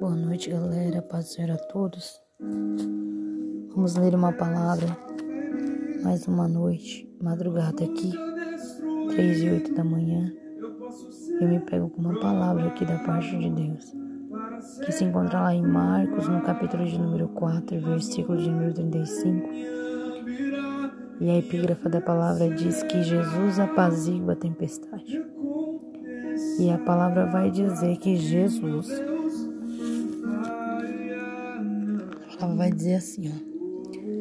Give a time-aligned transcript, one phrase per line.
[0.00, 1.02] Boa noite, galera.
[1.02, 2.18] Paz do Senhor a todos.
[3.74, 4.96] Vamos ler uma palavra.
[6.02, 8.10] Mais uma noite, madrugada aqui,
[9.10, 10.32] três e oito da manhã.
[11.38, 13.94] Eu me pego com uma palavra aqui da parte de Deus,
[14.86, 19.50] que se encontra lá em Marcos, no capítulo de número 4, versículo de número 35.
[21.20, 25.22] E a epígrafa da palavra diz que Jesus apazigua a tempestade.
[26.58, 28.88] E a palavra vai dizer que Jesus
[32.50, 33.50] ela vai dizer assim, ó.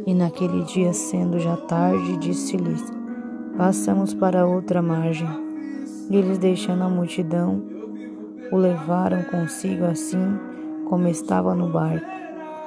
[0.05, 2.83] E naquele dia, sendo já tarde, disse-lhes:
[3.57, 5.27] Passamos para outra margem.
[6.09, 7.63] E eles, deixando a multidão,
[8.52, 10.39] o levaram consigo assim
[10.88, 12.07] como estava no barco.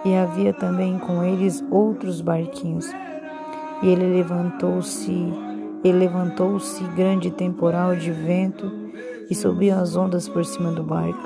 [0.05, 2.91] E havia também com eles outros barquinhos.
[3.83, 5.13] E ele levantou-se,
[5.85, 8.71] e levantou-se grande temporal de vento
[9.31, 11.21] e subiam as ondas por cima do barco,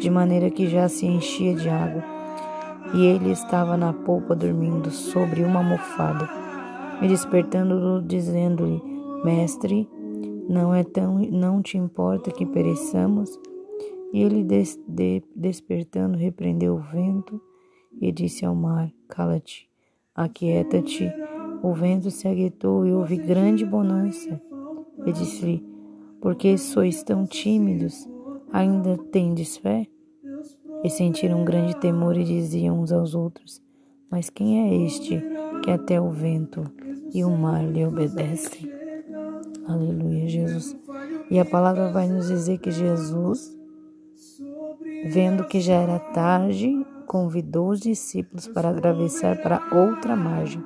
[0.00, 2.21] de maneira que já se enchia de água
[2.94, 6.28] e ele estava na polpa dormindo sobre uma almofada.
[7.00, 8.80] E despertando-o, dizendo-lhe:
[9.24, 9.88] Mestre,
[10.48, 13.38] não é tão, não te importa que pereçamos?
[14.12, 17.40] E ele, des, de, despertando, repreendeu o vento
[18.00, 19.68] e disse ao mar: Cala-te,
[20.14, 21.10] aquieta-te.
[21.62, 24.40] O vento se aquietou e houve grande bonança.
[25.06, 25.64] E disse-lhe:
[26.20, 28.06] Por que sois tão tímidos?
[28.52, 29.86] Ainda tendes fé?
[30.84, 33.62] E sentiram um grande temor e diziam uns aos outros:
[34.10, 35.22] Mas quem é este
[35.62, 36.64] que até o vento
[37.14, 38.70] e o mar lhe obedecem?
[39.66, 40.76] Aleluia, Jesus.
[41.30, 43.56] E a palavra vai nos dizer que Jesus,
[45.06, 50.62] vendo que já era tarde, convidou os discípulos para atravessar para outra margem.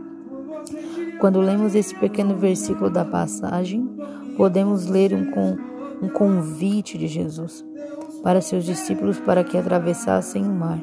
[1.21, 3.87] Quando lemos esse pequeno versículo da passagem,
[4.37, 7.65] podemos ler um, um convite de Jesus
[8.27, 10.81] para seus discípulos para que atravessassem o mar.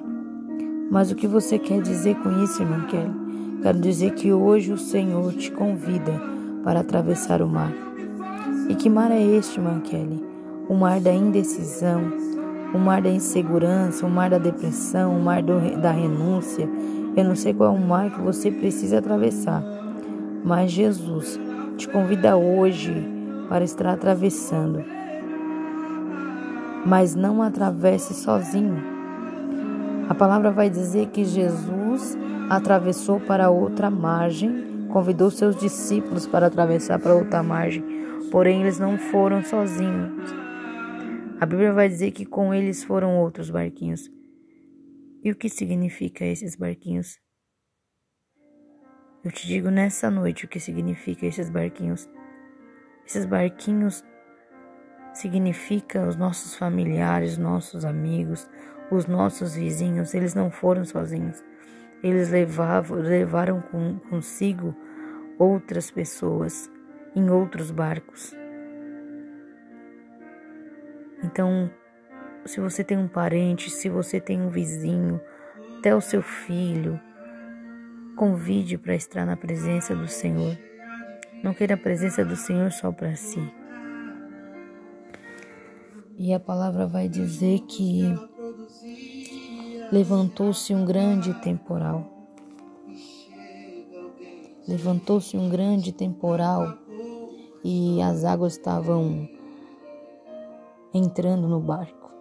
[0.89, 3.11] Mas o que você quer dizer com isso, irmã Kelly?
[3.61, 6.21] Quero dizer que hoje o Senhor te convida
[6.64, 7.73] para atravessar o mar.
[8.70, 10.23] E que mar é este, irmã Kelly?
[10.70, 12.14] O mar da indecisão,
[12.73, 16.65] o mar da insegurança, o mar da depressão, o mar do, da renúncia.
[17.14, 19.61] Eu não sei qual é o mar que você precisa atravessar,
[20.45, 21.37] mas Jesus
[21.76, 23.05] te convida hoje
[23.49, 25.02] para estar atravessando
[26.86, 28.83] mas não atravesse sozinho.
[30.10, 32.17] A palavra vai dizer que Jesus
[32.49, 37.83] atravessou para outra margem, convidou seus discípulos para atravessar para outra margem,
[38.30, 40.32] porém eles não foram sozinhos.
[41.39, 44.10] A Bíblia vai dizer que com eles foram outros barquinhos.
[45.23, 47.17] E o que significa esses barquinhos?
[49.23, 52.10] Eu te digo nessa noite o que significa esses barquinhos.
[53.05, 54.04] Esses barquinhos
[55.14, 58.50] significa os nossos familiares, nossos amigos,
[58.92, 61.44] os nossos vizinhos, eles não foram sozinhos.
[62.04, 64.76] Eles levavam, levaram com, consigo
[65.38, 66.70] outras pessoas
[67.16, 68.36] em outros barcos.
[71.24, 71.72] Então,
[72.45, 75.22] se você tem um parente, se você tem um vizinho,
[75.80, 77.00] até o seu filho,
[78.16, 80.58] convide para estar na presença do Senhor.
[81.42, 83.63] Não queira a presença do Senhor só para si.
[86.18, 88.04] E a palavra vai dizer que
[89.92, 92.06] levantou-se um grande temporal.
[94.68, 96.78] Levantou-se um grande temporal
[97.64, 99.28] e as águas estavam
[100.94, 102.12] entrando no barco.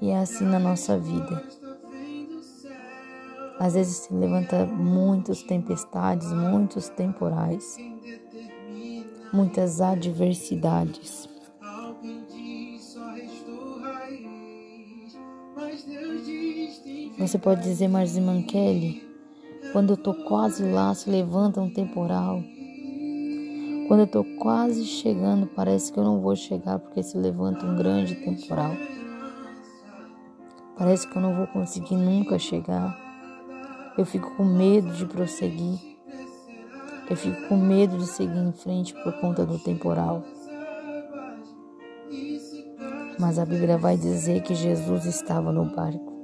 [0.00, 1.42] E é assim na nossa vida.
[3.58, 7.76] Às vezes se levanta muitas tempestades, muitos temporais
[9.32, 11.28] muitas adversidades.
[17.18, 19.02] Você pode dizer, mas irmã Kelly,
[19.72, 22.42] quando eu tô quase lá, se levanta um temporal.
[23.88, 27.76] Quando eu tô quase chegando, parece que eu não vou chegar porque se levanta um
[27.76, 28.72] grande temporal.
[30.76, 32.96] Parece que eu não vou conseguir nunca chegar.
[33.96, 35.97] Eu fico com medo de prosseguir.
[37.08, 40.22] Eu fico com medo de seguir em frente por conta do temporal.
[43.18, 46.18] Mas a Bíblia vai dizer que Jesus estava no barco.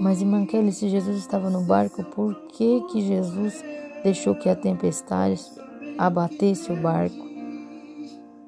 [0.00, 0.18] Mas,
[0.48, 3.62] Kelly, se Jesus estava no barco, por que, que Jesus
[4.02, 5.40] deixou que a tempestade
[5.98, 7.30] abatesse o barco?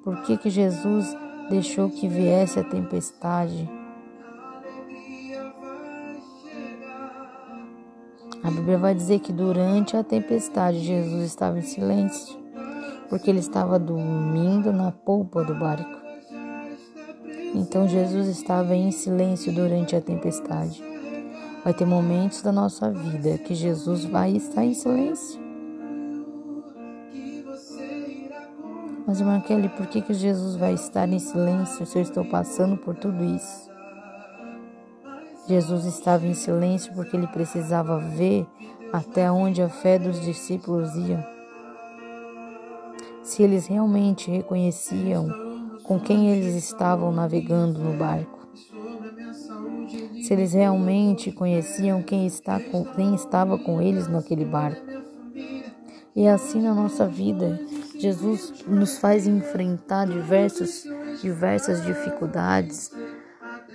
[0.03, 1.17] Por que, que Jesus
[1.51, 3.69] deixou que viesse a tempestade?
[8.45, 12.45] A Bíblia vai dizer que durante a tempestade Jesus estava em silêncio.
[13.09, 15.99] porque ele estava dormindo na polpa do barco.
[17.55, 20.83] Então Jesus estava em silêncio durante a tempestade.
[21.63, 25.41] Vai ter momentos da nossa vida que Jesus vai estar em silêncio.
[29.07, 32.77] Mas, irmã Kelly, por que, que Jesus vai estar em silêncio se eu estou passando
[32.77, 33.74] por tudo isso?
[35.47, 38.47] Jesus estava em silêncio porque ele precisava ver
[38.93, 41.27] até onde a fé dos discípulos ia.
[43.23, 45.29] Se eles realmente reconheciam
[45.83, 48.49] com quem eles estavam navegando no barco.
[50.23, 54.83] Se eles realmente conheciam quem, está com, quem estava com eles naquele barco.
[56.17, 57.61] E assim na nossa vida,
[57.99, 60.85] Jesus nos faz enfrentar diversos,
[61.21, 62.91] diversas dificuldades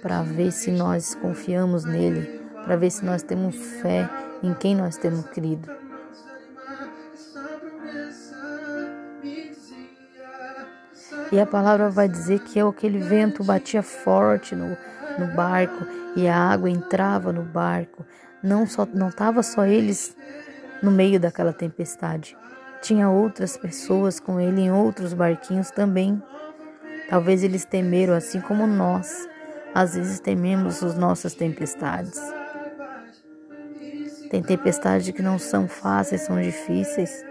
[0.01, 4.09] para ver se nós confiamos nele, para ver se nós temos fé
[4.41, 5.69] em quem nós temos crido.
[11.31, 14.75] E a palavra vai dizer que aquele vento batia forte no,
[15.19, 15.85] no barco
[16.15, 18.03] e a água entrava no barco.
[18.41, 20.15] Não só não estava só eles
[20.81, 22.35] no meio daquela tempestade.
[22.81, 26.21] Tinha outras pessoas com ele em outros barquinhos também.
[27.09, 29.27] Talvez eles temeram assim como nós.
[29.79, 32.19] Às vezes tememos as nossas tempestades.
[34.29, 37.25] Tem tempestades que não são fáceis, são difíceis.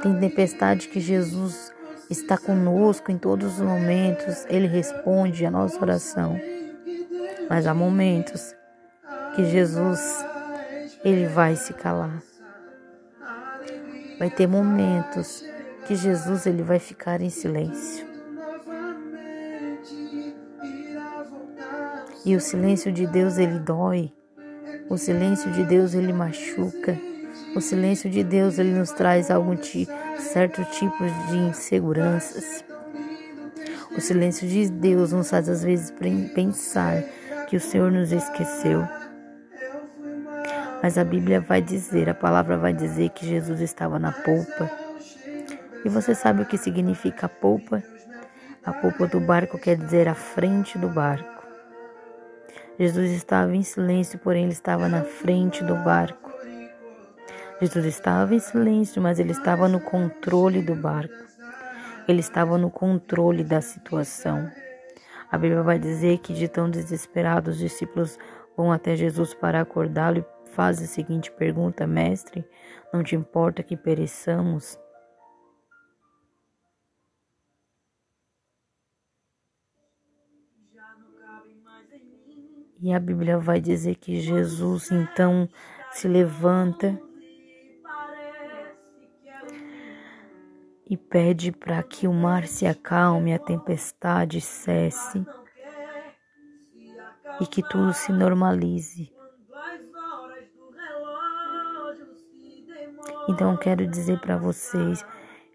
[0.00, 1.72] Tem tempestade que Jesus
[2.08, 6.40] está conosco em todos os momentos, ele responde a nossa oração.
[7.50, 8.54] Mas há momentos
[9.34, 10.24] que Jesus
[11.04, 12.22] ele vai se calar.
[14.20, 15.44] Vai ter momentos
[15.84, 18.11] que Jesus ele vai ficar em silêncio.
[22.24, 24.12] E o silêncio de Deus ele dói.
[24.88, 26.96] O silêncio de Deus ele machuca.
[27.56, 29.56] O silêncio de Deus ele nos traz algum
[30.18, 32.64] certo tipo de inseguranças.
[33.96, 35.92] O silêncio de Deus nos faz às vezes
[36.34, 37.02] pensar
[37.48, 38.86] que o Senhor nos esqueceu.
[40.82, 44.70] Mas a Bíblia vai dizer, a palavra vai dizer que Jesus estava na polpa.
[45.84, 47.82] E você sabe o que significa a polpa?
[48.64, 51.41] A polpa do barco quer dizer a frente do barco.
[52.78, 56.32] Jesus estava em silêncio, porém ele estava na frente do barco.
[57.60, 61.14] Jesus estava em silêncio, mas ele estava no controle do barco.
[62.08, 64.50] Ele estava no controle da situação.
[65.30, 68.18] A Bíblia vai dizer que de tão desesperados os discípulos
[68.56, 72.44] vão até Jesus para acordá-lo e fazem a seguinte pergunta: Mestre,
[72.92, 74.78] não te importa que pereçamos?
[82.82, 85.48] E a Bíblia vai dizer que Jesus então
[85.92, 87.00] se levanta
[90.84, 95.24] e pede para que o mar se acalme, a tempestade cesse
[97.40, 99.12] e que tudo se normalize.
[103.28, 105.06] Então quero dizer para vocês,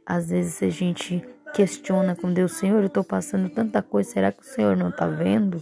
[0.06, 1.22] às vezes a gente
[1.54, 5.08] questiona com Deus, Senhor, eu estou passando tanta coisa, será que o Senhor não está
[5.08, 5.62] vendo?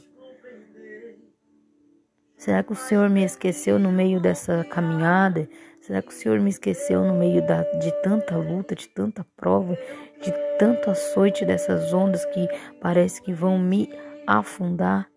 [2.46, 5.50] Será que o Senhor me esqueceu no meio dessa caminhada?
[5.82, 9.76] Será que o Senhor me esqueceu no meio da, de tanta luta, de tanta prova,
[10.22, 12.48] de tanto açoite dessas ondas que
[12.80, 13.90] parece que vão me
[14.28, 15.10] afundar?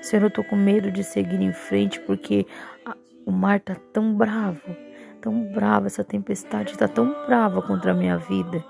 [0.00, 2.46] Senhor, eu estou com medo de seguir em frente porque
[2.86, 2.96] a,
[3.26, 4.76] o mar está tão bravo,
[5.20, 8.64] tão bravo, essa tempestade está tão brava contra a minha vida.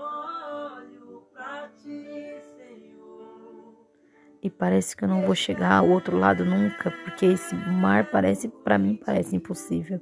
[4.42, 8.48] E parece que eu não vou chegar ao outro lado nunca, porque esse mar parece
[8.48, 10.00] para mim parece impossível.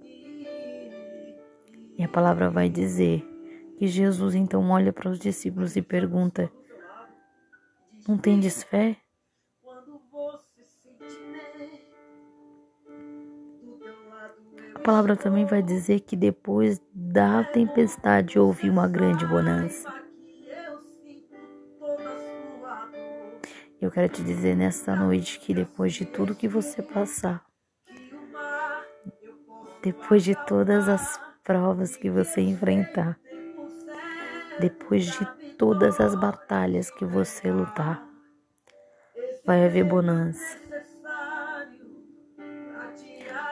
[1.96, 3.24] E a palavra vai dizer
[3.76, 6.50] que Jesus então olha para os discípulos e pergunta:
[8.06, 8.96] Não tendes fé?
[14.74, 20.07] A palavra também vai dizer que depois da tempestade houve uma grande bonança.
[23.88, 27.42] Eu quero te dizer nesta noite que depois de tudo que você passar,
[29.82, 33.18] depois de todas as provas que você enfrentar,
[34.60, 35.24] depois de
[35.56, 38.06] todas as batalhas que você lutar,
[39.46, 40.58] vai haver bonança,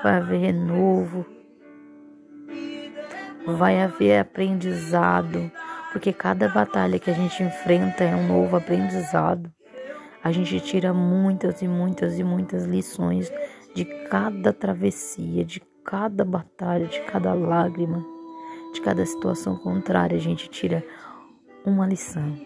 [0.02, 1.24] vai haver renovo,
[3.46, 5.50] vai haver aprendizado,
[5.92, 9.55] porque cada batalha que a gente enfrenta é um novo aprendizado.
[10.26, 13.33] A gente tira muitas e muitas e muitas lições
[13.76, 18.04] de cada travessia, de cada batalha, de cada lágrima,
[18.75, 20.85] de cada situação contrária, a gente tira
[21.64, 22.37] uma lição.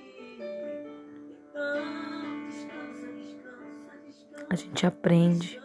[4.51, 5.59] A gente aprende.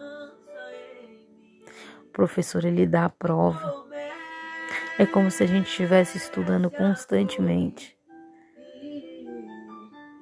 [2.00, 3.84] O professor ele dá a prova.
[4.98, 7.94] É como se a gente estivesse estudando constantemente.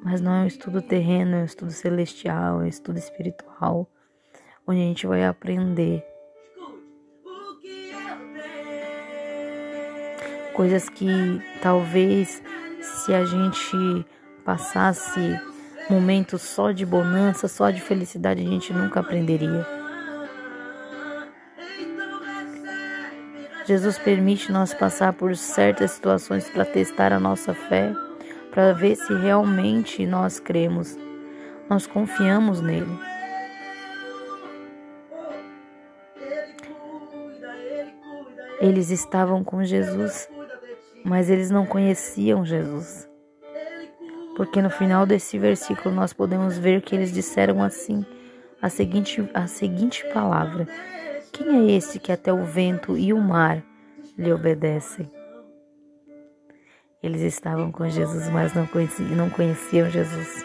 [0.04, 3.90] Mas não é um estudo terreno, é um estudo celestial, é um estudo espiritual,
[4.66, 6.04] onde a gente vai aprender
[10.52, 11.08] coisas que
[11.61, 12.42] talvez
[12.80, 14.06] se a gente
[14.44, 15.40] passasse
[15.90, 19.66] momentos só de bonança, só de felicidade, a gente nunca aprenderia.
[23.66, 27.92] Jesus permite nós passar por certas situações para testar a nossa fé
[28.54, 30.96] para ver se realmente nós cremos,
[31.68, 32.96] nós confiamos nele.
[38.61, 40.28] Eles estavam com Jesus,
[41.04, 43.11] mas eles não conheciam Jesus.
[44.37, 48.06] Porque no final desse versículo nós podemos ver que eles disseram assim,
[48.62, 50.68] a seguinte, a seguinte palavra:
[51.32, 53.64] Quem é esse que até o vento e o mar
[54.16, 55.24] lhe obedecem?
[57.04, 60.42] Eles estavam com Jesus, mas não conheciam, não conheciam Jesus.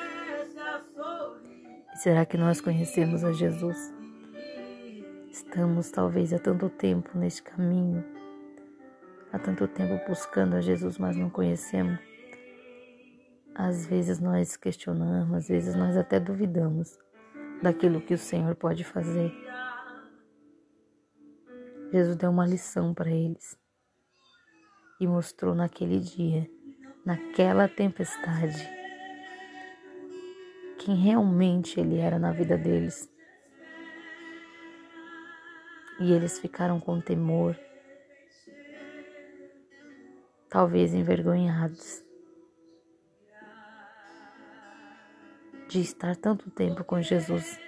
[1.95, 3.77] será que nós conhecemos a Jesus?
[5.31, 8.03] Estamos talvez há tanto tempo neste caminho,
[9.31, 11.97] há tanto tempo buscando a Jesus, mas não conhecemos.
[13.55, 16.99] Às vezes nós questionamos, às vezes nós até duvidamos
[17.63, 19.31] daquilo que o Senhor pode fazer.
[21.89, 23.57] Jesus deu uma lição para eles
[24.99, 26.49] e mostrou naquele dia,
[27.05, 28.67] naquela tempestade,
[30.77, 33.09] quem realmente Ele era na vida deles.
[36.01, 37.57] E eles ficaram com temor,
[40.49, 42.03] talvez envergonhados,
[45.67, 47.59] de estar tanto tempo com Jesus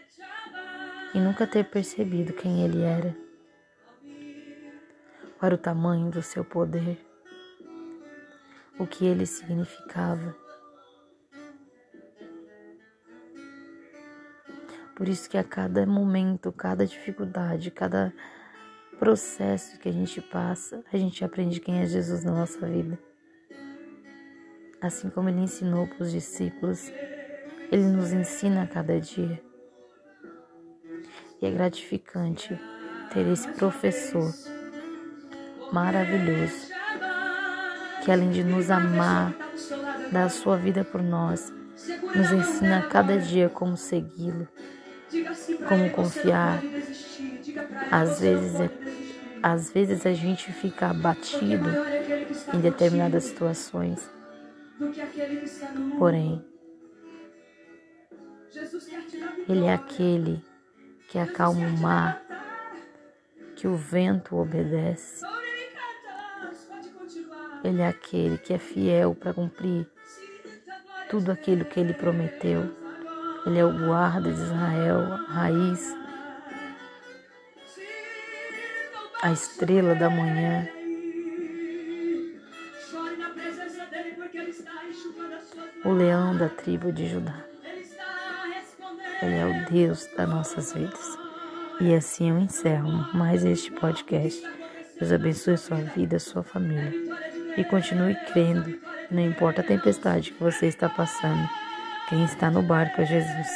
[1.13, 3.15] e nunca ter percebido quem Ele era,
[5.39, 7.10] para o tamanho do seu poder
[8.81, 10.35] o que ele significava.
[14.95, 18.11] Por isso que a cada momento, cada dificuldade, cada
[18.97, 22.97] processo que a gente passa, a gente aprende quem é Jesus na nossa vida.
[24.81, 26.91] Assim como ele ensinou para os discípulos,
[27.71, 29.39] ele nos ensina a cada dia.
[31.39, 32.59] E é gratificante
[33.13, 34.33] ter esse professor
[35.71, 36.80] maravilhoso
[38.03, 39.33] que além de nos amar,
[40.11, 41.53] dar a sua vida por nós,
[42.15, 44.47] nos ensina a cada dia como segui-lo,
[45.67, 46.61] como confiar.
[47.91, 48.69] Às vezes, é,
[49.41, 51.69] às vezes a gente fica abatido
[52.53, 54.09] em determinadas situações.
[55.97, 56.43] Porém,
[59.47, 60.43] Ele é aquele
[61.09, 62.21] que acalma o mar,
[63.55, 65.25] que o vento obedece.
[67.63, 69.87] Ele é aquele que é fiel para cumprir
[71.09, 72.75] tudo aquilo que ele prometeu.
[73.45, 75.95] Ele é o guarda de Israel, a raiz,
[79.21, 80.67] a estrela da manhã.
[85.85, 87.43] O leão da tribo de Judá.
[89.21, 91.17] Ele é o Deus das nossas vidas.
[91.79, 94.41] E assim eu encerro mais este podcast.
[94.99, 98.79] Deus abençoe sua vida, sua família e continue crendo,
[99.09, 101.49] não importa a tempestade que você está passando.
[102.07, 103.47] Quem está no barco é Jesus.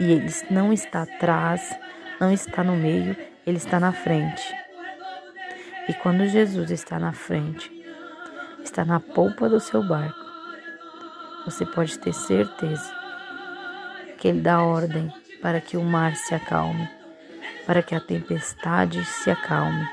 [0.00, 1.76] E ele não está atrás,
[2.20, 3.16] não está no meio,
[3.46, 4.54] ele está na frente.
[5.88, 7.70] E quando Jesus está na frente,
[8.62, 10.18] está na polpa do seu barco,
[11.44, 12.92] você pode ter certeza
[14.18, 15.12] que ele dá ordem
[15.42, 16.88] para que o mar se acalme,
[17.66, 19.86] para que a tempestade se acalme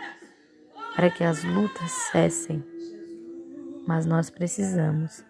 [0.96, 2.64] para que as lutas cessem,
[3.88, 5.24] mas nós precisamos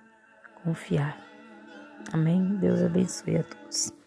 [0.64, 1.18] confiar.
[2.12, 2.56] Amém?
[2.58, 4.01] Deus abençoe a todos.